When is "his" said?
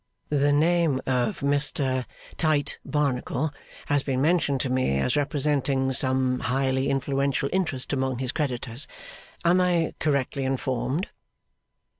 8.17-8.31